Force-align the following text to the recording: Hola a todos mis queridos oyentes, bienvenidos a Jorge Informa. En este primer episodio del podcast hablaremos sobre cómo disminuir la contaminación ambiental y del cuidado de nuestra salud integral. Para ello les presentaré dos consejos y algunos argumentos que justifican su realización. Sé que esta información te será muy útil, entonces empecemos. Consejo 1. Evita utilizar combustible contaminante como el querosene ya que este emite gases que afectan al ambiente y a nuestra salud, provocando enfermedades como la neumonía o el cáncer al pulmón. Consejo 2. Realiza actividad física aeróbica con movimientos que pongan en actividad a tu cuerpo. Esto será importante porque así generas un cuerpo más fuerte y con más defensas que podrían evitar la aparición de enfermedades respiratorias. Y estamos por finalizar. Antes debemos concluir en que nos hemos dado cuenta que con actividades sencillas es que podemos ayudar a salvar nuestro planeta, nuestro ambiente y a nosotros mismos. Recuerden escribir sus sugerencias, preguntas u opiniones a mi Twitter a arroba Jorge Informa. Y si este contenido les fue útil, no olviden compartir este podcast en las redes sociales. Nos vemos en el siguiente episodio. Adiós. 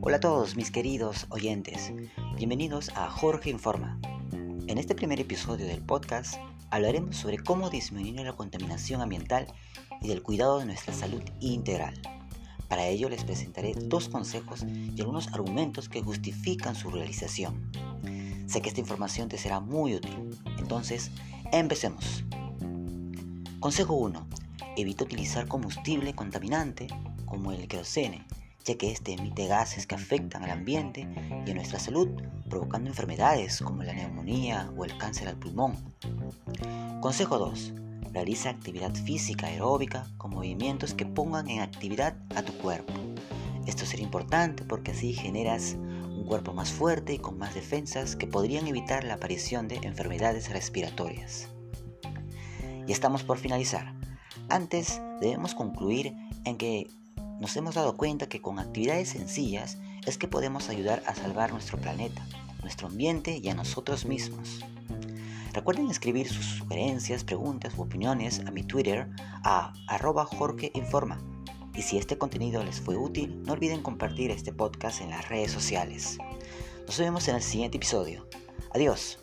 Hola 0.00 0.18
a 0.18 0.20
todos 0.20 0.54
mis 0.54 0.70
queridos 0.70 1.26
oyentes, 1.28 1.92
bienvenidos 2.36 2.90
a 2.94 3.10
Jorge 3.10 3.50
Informa. 3.50 3.98
En 4.68 4.78
este 4.78 4.94
primer 4.94 5.18
episodio 5.18 5.66
del 5.66 5.82
podcast 5.82 6.36
hablaremos 6.70 7.16
sobre 7.16 7.38
cómo 7.38 7.68
disminuir 7.68 8.24
la 8.24 8.36
contaminación 8.36 9.00
ambiental 9.00 9.48
y 10.00 10.06
del 10.06 10.22
cuidado 10.22 10.60
de 10.60 10.66
nuestra 10.66 10.94
salud 10.94 11.22
integral. 11.40 12.00
Para 12.68 12.86
ello 12.86 13.08
les 13.08 13.24
presentaré 13.24 13.74
dos 13.74 14.08
consejos 14.08 14.64
y 14.64 15.00
algunos 15.00 15.26
argumentos 15.28 15.88
que 15.88 16.00
justifican 16.00 16.76
su 16.76 16.90
realización. 16.90 17.72
Sé 18.46 18.62
que 18.62 18.68
esta 18.68 18.80
información 18.80 19.28
te 19.28 19.36
será 19.36 19.58
muy 19.58 19.96
útil, 19.96 20.30
entonces 20.58 21.10
empecemos. 21.50 22.24
Consejo 23.58 23.94
1. 23.94 24.26
Evita 24.76 25.02
utilizar 25.02 25.48
combustible 25.48 26.14
contaminante 26.14 26.86
como 27.26 27.50
el 27.50 27.66
querosene 27.66 28.24
ya 28.68 28.76
que 28.76 28.90
este 28.92 29.14
emite 29.14 29.46
gases 29.46 29.86
que 29.86 29.94
afectan 29.94 30.44
al 30.44 30.50
ambiente 30.50 31.08
y 31.46 31.50
a 31.50 31.54
nuestra 31.54 31.78
salud, 31.78 32.08
provocando 32.50 32.90
enfermedades 32.90 33.62
como 33.62 33.82
la 33.82 33.94
neumonía 33.94 34.70
o 34.76 34.84
el 34.84 34.96
cáncer 34.98 35.26
al 35.26 35.38
pulmón. 35.38 35.74
Consejo 37.00 37.38
2. 37.38 37.72
Realiza 38.12 38.50
actividad 38.50 38.94
física 38.94 39.46
aeróbica 39.46 40.06
con 40.18 40.32
movimientos 40.32 40.92
que 40.92 41.06
pongan 41.06 41.48
en 41.48 41.60
actividad 41.60 42.16
a 42.36 42.42
tu 42.42 42.52
cuerpo. 42.58 42.92
Esto 43.66 43.86
será 43.86 44.02
importante 44.02 44.64
porque 44.64 44.90
así 44.90 45.14
generas 45.14 45.74
un 45.74 46.26
cuerpo 46.26 46.52
más 46.52 46.70
fuerte 46.70 47.14
y 47.14 47.18
con 47.18 47.38
más 47.38 47.54
defensas 47.54 48.16
que 48.16 48.26
podrían 48.26 48.66
evitar 48.66 49.02
la 49.02 49.14
aparición 49.14 49.68
de 49.68 49.76
enfermedades 49.76 50.50
respiratorias. 50.50 51.48
Y 52.86 52.92
estamos 52.92 53.22
por 53.22 53.38
finalizar. 53.38 53.94
Antes 54.50 55.00
debemos 55.22 55.54
concluir 55.54 56.14
en 56.44 56.58
que 56.58 56.88
nos 57.40 57.56
hemos 57.56 57.74
dado 57.74 57.96
cuenta 57.96 58.28
que 58.28 58.40
con 58.42 58.58
actividades 58.58 59.10
sencillas 59.10 59.78
es 60.06 60.18
que 60.18 60.28
podemos 60.28 60.68
ayudar 60.68 61.02
a 61.06 61.14
salvar 61.14 61.52
nuestro 61.52 61.78
planeta, 61.78 62.26
nuestro 62.62 62.88
ambiente 62.88 63.40
y 63.42 63.48
a 63.48 63.54
nosotros 63.54 64.06
mismos. 64.06 64.64
Recuerden 65.52 65.90
escribir 65.90 66.28
sus 66.28 66.44
sugerencias, 66.44 67.24
preguntas 67.24 67.74
u 67.76 67.82
opiniones 67.82 68.40
a 68.46 68.50
mi 68.50 68.62
Twitter 68.62 69.08
a 69.44 69.72
arroba 69.86 70.24
Jorge 70.24 70.70
Informa. 70.74 71.20
Y 71.74 71.82
si 71.82 71.96
este 71.96 72.18
contenido 72.18 72.62
les 72.64 72.80
fue 72.80 72.96
útil, 72.96 73.42
no 73.44 73.52
olviden 73.52 73.82
compartir 73.82 74.30
este 74.30 74.52
podcast 74.52 75.00
en 75.00 75.10
las 75.10 75.28
redes 75.28 75.52
sociales. 75.52 76.18
Nos 76.86 76.98
vemos 76.98 77.28
en 77.28 77.36
el 77.36 77.42
siguiente 77.42 77.76
episodio. 77.76 78.26
Adiós. 78.74 79.18